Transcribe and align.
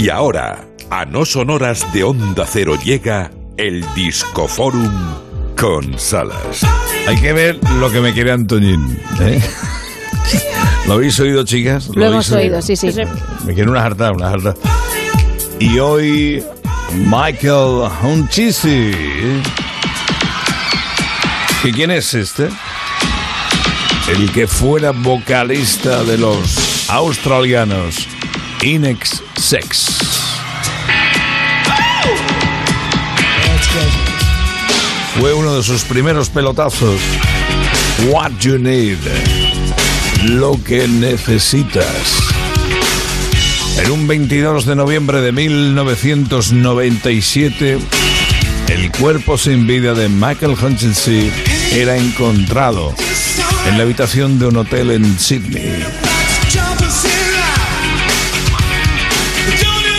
Y 0.00 0.08
ahora, 0.08 0.64
a 0.88 1.04
no 1.04 1.26
sonoras 1.26 1.92
de 1.92 2.04
Onda 2.04 2.46
Cero 2.46 2.74
llega 2.82 3.30
el 3.58 3.84
Discoforum 3.94 4.90
con 5.58 5.98
Salas. 5.98 6.64
Hay 7.06 7.20
que 7.20 7.34
ver 7.34 7.60
lo 7.78 7.90
que 7.90 8.00
me 8.00 8.14
quiere 8.14 8.32
Antoñín. 8.32 8.98
¿eh? 9.20 9.42
¿Lo 10.86 10.94
habéis 10.94 11.20
oído, 11.20 11.44
chicas? 11.44 11.90
Lo, 11.94 12.06
hemos 12.06 12.32
oído, 12.32 12.62
sí, 12.62 12.76
sí. 12.76 12.88
Me 13.44 13.52
quiere 13.52 13.70
una 13.70 13.84
harta, 13.84 14.10
una 14.10 14.30
harta. 14.30 14.54
Y 15.58 15.78
hoy, 15.78 16.42
Michael 16.94 17.90
Hunchisi. 18.02 18.92
¿Y 21.62 21.72
quién 21.72 21.90
es 21.90 22.14
este? 22.14 22.48
El 24.08 24.32
que 24.32 24.46
fuera 24.46 24.92
vocalista 24.92 26.02
de 26.04 26.16
los 26.16 26.88
australianos 26.88 28.08
Inex 28.62 29.22
Sex. 29.36 29.86
Fue 35.18 35.32
uno 35.32 35.56
de 35.56 35.62
sus 35.62 35.84
primeros 35.84 36.28
pelotazos. 36.28 37.00
What 38.08 38.32
you 38.40 38.58
need. 38.58 38.98
Lo 40.24 40.62
que 40.62 40.86
necesitas. 40.86 42.18
En 43.82 43.92
un 43.92 44.06
22 44.06 44.66
de 44.66 44.76
noviembre 44.76 45.22
de 45.22 45.32
1997, 45.32 47.78
el 48.68 48.92
cuerpo 48.92 49.38
sin 49.38 49.66
vida 49.66 49.94
de 49.94 50.10
Michael 50.10 50.52
Hutchinson 50.52 51.32
era 51.72 51.96
encontrado 51.96 52.94
en 53.68 53.78
la 53.78 53.84
habitación 53.84 54.38
de 54.38 54.44
un 54.46 54.58
hotel 54.58 54.90
en 54.90 55.18
Sydney. 55.18 56.09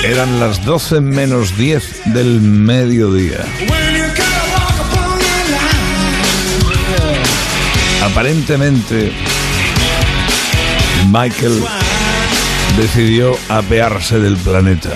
Eran 0.04 0.40
las 0.40 0.66
12 0.66 1.00
menos 1.00 1.56
10 1.58 2.14
del 2.14 2.42
mediodía. 2.42 3.46
Aparentemente, 8.04 9.12
Michael 11.12 11.64
decidió 12.78 13.38
apearse 13.48 14.20
del 14.20 14.38
planeta. 14.38 14.90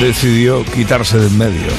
Decidió 0.00 0.64
quitarse 0.64 1.18
del 1.18 1.32
medio. 1.32 1.72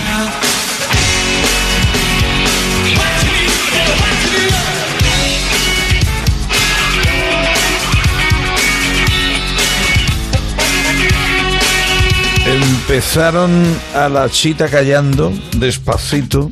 Empezaron 12.45 13.51
a 13.95 14.09
la 14.09 14.29
chita 14.29 14.67
callando, 14.69 15.31
despacito, 15.57 16.49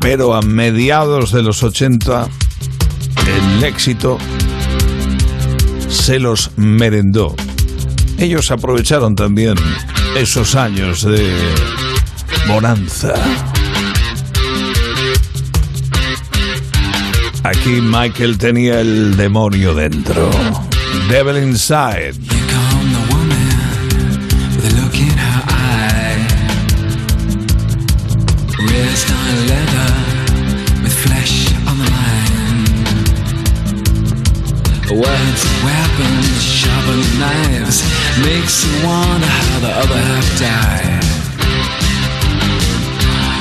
pero 0.00 0.34
a 0.34 0.42
mediados 0.42 1.32
de 1.32 1.42
los 1.42 1.62
80 1.62 2.28
el 3.26 3.64
éxito 3.64 4.18
se 5.88 6.18
los 6.18 6.50
merendó. 6.56 7.34
Ellos 8.18 8.50
aprovecharon 8.50 9.14
también 9.14 9.54
esos 10.16 10.54
años 10.54 11.02
de 11.02 11.32
bonanza. 12.46 13.14
Aquí 17.42 17.80
Michael 17.80 18.36
tenía 18.38 18.80
el 18.80 19.16
demonio 19.16 19.74
dentro. 19.74 20.30
Devil 21.08 21.42
Inside. 21.42 22.14
The 24.60 24.68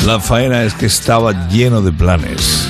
La 0.05 0.19
faena 0.21 0.63
es 0.63 0.73
que 0.73 0.85
estaba 0.85 1.49
lleno 1.49 1.81
de 1.81 1.91
planes. 1.91 2.68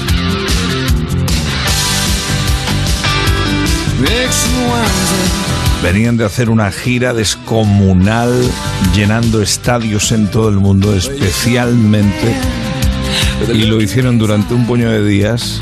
Venían 5.84 6.18
de 6.18 6.26
hacer 6.26 6.50
una 6.50 6.72
gira 6.72 7.14
descomunal 7.14 8.34
llenando 8.94 9.42
estadios 9.42 10.12
en 10.12 10.30
todo 10.30 10.50
el 10.50 10.58
mundo, 10.58 10.94
especialmente, 10.96 12.36
y 13.54 13.66
lo 13.66 13.82
hicieron 13.82 14.18
durante 14.18 14.54
un 14.54 14.68
puño 14.68 14.90
de 14.90 15.06
días 15.06 15.60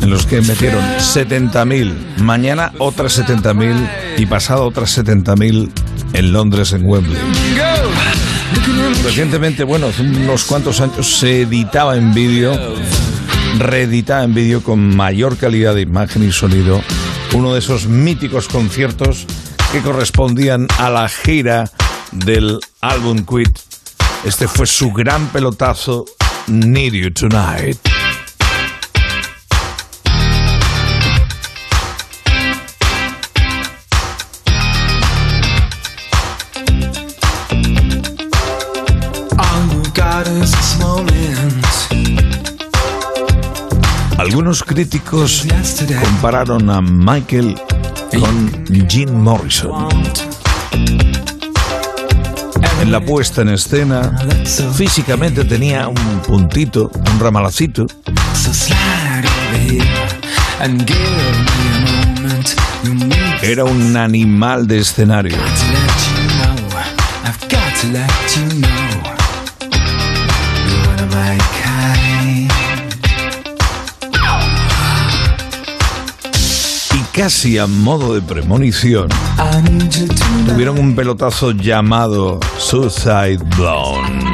en 0.00 0.10
los 0.10 0.26
que 0.26 0.40
metieron 0.40 0.82
70.000, 0.98 1.92
mañana 2.18 2.72
otras 2.78 3.18
70.000 3.18 3.88
y 4.18 4.26
pasado 4.26 4.64
otras 4.64 4.96
70.000 4.96 5.70
en 6.12 6.32
Londres, 6.32 6.72
en 6.72 6.86
Wembley. 6.86 7.18
Recientemente, 9.04 9.64
bueno, 9.64 9.88
hace 9.88 10.02
unos 10.02 10.44
cuantos 10.44 10.80
años 10.80 11.18
se 11.18 11.42
editaba 11.42 11.96
en 11.96 12.14
vídeo, 12.14 12.56
reeditaba 13.58 14.24
en 14.24 14.34
vídeo 14.34 14.62
con 14.62 14.96
mayor 14.96 15.36
calidad 15.36 15.74
de 15.74 15.82
imagen 15.82 16.22
y 16.22 16.32
sonido, 16.32 16.80
uno 17.32 17.52
de 17.52 17.58
esos 17.58 17.86
míticos 17.86 18.48
conciertos 18.48 19.26
que 19.72 19.80
correspondían 19.82 20.66
a 20.78 20.90
la 20.90 21.08
gira 21.08 21.70
del 22.12 22.58
álbum 22.80 23.24
Quit. 23.24 23.58
Este 24.24 24.48
fue 24.48 24.66
su 24.66 24.92
gran 24.92 25.28
pelotazo, 25.28 26.04
Need 26.46 26.92
You 26.92 27.12
Tonight. 27.12 27.78
Algunos 44.48 44.64
críticos 44.64 45.46
compararon 46.02 46.70
a 46.70 46.80
Michael 46.80 47.54
con 48.18 48.88
Jim 48.88 49.10
Morrison. 49.10 49.88
En 52.80 52.90
la 52.90 52.98
puesta 52.98 53.42
en 53.42 53.50
escena, 53.50 54.10
físicamente 54.74 55.44
tenía 55.44 55.86
un 55.88 56.22
puntito, 56.26 56.90
un 57.12 57.20
ramalacito, 57.20 57.86
era 63.42 63.64
un 63.64 63.96
animal 63.98 64.66
de 64.66 64.78
escenario. 64.78 65.36
Casi 77.18 77.58
a 77.58 77.66
modo 77.66 78.14
de 78.14 78.22
premonición, 78.22 79.08
tuvieron 80.46 80.78
un 80.78 80.94
pelotazo 80.94 81.50
llamado 81.50 82.38
Suicide 82.58 83.38
Blonde. 83.56 84.27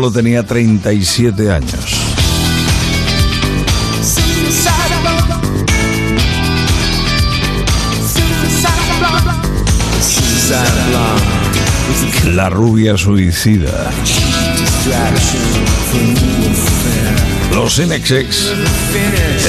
Solo 0.00 0.12
tenía 0.12 0.42
37 0.46 1.52
años. 1.52 2.16
La 12.32 12.48
rubia 12.48 12.96
suicida. 12.96 13.90
Los 17.54 17.78
Inexex, 17.78 18.52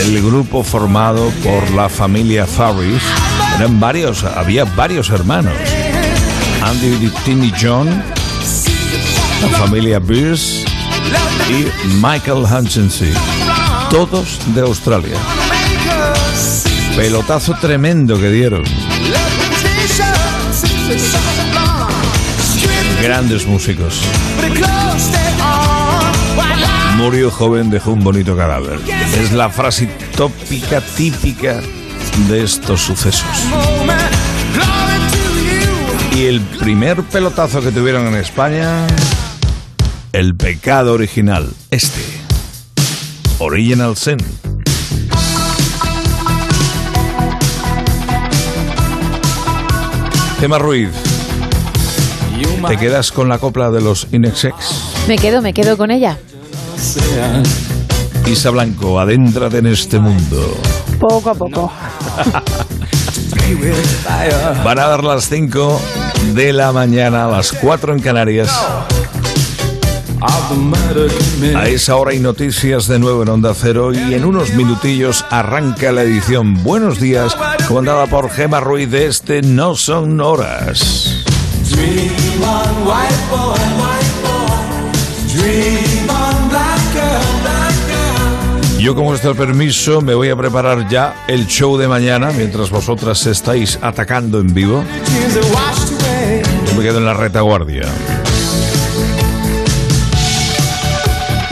el 0.03 0.21
grupo 0.21 0.65
formado 0.65 1.29
por 1.45 1.71
la 1.71 1.87
familia 1.87 2.45
Farris, 2.45 3.01
eran 3.57 3.79
varios, 3.79 4.25
había 4.25 4.65
varios 4.65 5.11
hermanos. 5.11 5.53
Andy 6.61 7.09
y 7.25 7.53
John, 7.57 8.03
la 9.41 9.49
familia 9.57 9.99
Beers 9.99 10.63
y 11.49 11.87
Michael 11.95 12.43
Hutchinson, 12.43 13.13
todos 13.89 14.39
de 14.53 14.61
Australia. 14.61 15.17
Pelotazo 16.95 17.55
tremendo 17.59 18.19
que 18.19 18.29
dieron. 18.29 18.63
Grandes 23.01 23.47
músicos. 23.47 24.01
Murió 26.97 27.31
joven, 27.31 27.69
dejó 27.69 27.93
un 27.93 28.03
bonito 28.03 28.37
cadáver. 28.37 28.79
Es 29.17 29.31
la 29.31 29.49
frase 29.49 29.87
tópica 30.15 30.81
típica 30.81 31.61
de 32.27 32.43
estos 32.43 32.81
sucesos. 32.81 33.25
Y 36.15 36.25
el 36.25 36.41
primer 36.41 37.01
pelotazo 37.03 37.61
que 37.61 37.71
tuvieron 37.71 38.05
en 38.07 38.15
España, 38.15 38.85
el 40.21 40.35
pecado 40.35 40.93
original, 40.93 41.51
este. 41.71 41.99
Original 43.39 43.97
Sin. 43.97 44.17
Tema 50.39 50.59
Ruiz. 50.59 50.91
¿Te 52.67 52.77
quedas 52.77 53.11
con 53.11 53.29
la 53.29 53.39
copla 53.39 53.71
de 53.71 53.81
los 53.81 54.09
Inexex? 54.11 54.53
Me 55.07 55.17
quedo, 55.17 55.41
me 55.41 55.53
quedo 55.55 55.75
con 55.75 55.89
ella. 55.89 56.19
Isa 58.27 58.51
Blanco, 58.51 58.99
adéntrate 58.99 59.57
en 59.57 59.65
este 59.65 59.97
mundo. 59.97 60.55
Poco 60.99 61.31
a 61.31 61.33
poco. 61.33 61.71
Van 64.63 64.77
a 64.77 64.87
dar 64.87 65.03
las 65.03 65.27
5 65.27 65.81
de 66.35 66.53
la 66.53 66.71
mañana, 66.71 67.25
a 67.25 67.27
las 67.27 67.51
4 67.53 67.93
en 67.93 67.99
Canarias. 68.01 68.51
A 71.55 71.67
esa 71.67 71.95
hora 71.95 72.11
hay 72.11 72.19
noticias 72.19 72.87
de 72.87 72.99
nuevo 72.99 73.23
en 73.23 73.29
Onda 73.29 73.53
Cero 73.55 73.91
y 73.91 74.13
en 74.13 74.23
unos 74.23 74.53
minutillos 74.53 75.25
arranca 75.31 75.91
la 75.91 76.03
edición 76.03 76.63
Buenos 76.63 76.99
Días, 76.99 77.35
comandada 77.67 78.05
por 78.05 78.29
Gema 78.29 78.59
Ruiz 78.59 78.91
de 78.91 79.07
este 79.07 79.41
No 79.41 79.75
Son 79.75 80.21
Horas. 80.21 81.25
Yo 88.79 88.95
con 88.95 89.05
vuestro 89.05 89.35
permiso 89.35 90.01
me 90.01 90.13
voy 90.13 90.29
a 90.29 90.35
preparar 90.35 90.87
ya 90.87 91.25
el 91.27 91.47
show 91.47 91.77
de 91.77 91.87
mañana 91.87 92.31
mientras 92.31 92.69
vosotras 92.69 93.25
estáis 93.25 93.79
atacando 93.81 94.39
en 94.39 94.53
vivo. 94.53 94.83
Yo 96.67 96.75
me 96.75 96.83
quedo 96.83 96.99
en 96.99 97.05
la 97.05 97.13
retaguardia. 97.15 97.87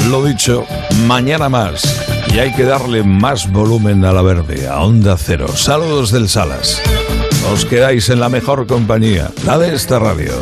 Lo 0.09 0.25
dicho, 0.25 0.65
mañana 1.05 1.49
más. 1.49 1.83
Y 2.33 2.39
hay 2.39 2.51
que 2.53 2.63
darle 2.63 3.03
más 3.03 3.51
volumen 3.51 4.03
a 4.05 4.11
la 4.11 4.23
verde, 4.23 4.67
a 4.67 4.79
Onda 4.79 5.15
Cero. 5.15 5.47
Saludos 5.55 6.11
del 6.11 6.27
Salas. 6.27 6.81
Os 7.53 7.63
quedáis 7.63 8.09
en 8.09 8.19
la 8.19 8.27
mejor 8.27 8.65
compañía, 8.65 9.29
la 9.45 9.59
de 9.59 9.75
esta 9.75 9.99
radio. 9.99 10.33